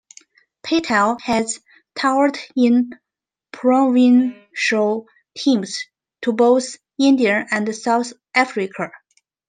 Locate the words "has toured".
1.21-2.35